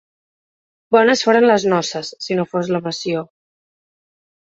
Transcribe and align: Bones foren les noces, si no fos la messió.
Bones 0.95 1.21
foren 1.27 1.45
les 1.51 1.65
noces, 1.73 2.09
si 2.27 2.37
no 2.39 2.45
fos 2.53 2.71
la 2.77 2.81
messió. 2.87 3.23